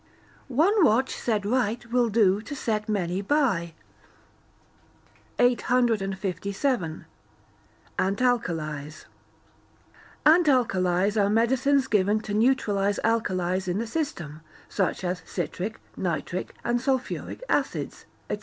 [ONE 0.47 0.83
WATCH 0.83 1.13
SET 1.15 1.45
RIGHT 1.45 1.91
WILL 1.91 2.09
DO 2.09 2.41
TO 2.41 2.55
SET 2.55 2.89
MANY 2.89 3.21
BY.] 3.21 3.75
857. 5.37 7.05
Antalkalies 7.99 9.05
Antalkalies 10.25 11.17
are 11.23 11.29
medicines 11.29 11.85
given 11.85 12.19
to 12.19 12.33
neutralize 12.33 12.97
alkalies 13.03 13.67
in 13.67 13.77
the 13.77 13.85
system, 13.85 14.41
such 14.67 15.03
as 15.03 15.21
citric, 15.23 15.79
nitric, 15.95 16.55
and 16.63 16.81
sulphuric, 16.81 17.43
acids, 17.47 18.05
&c. 18.31 18.39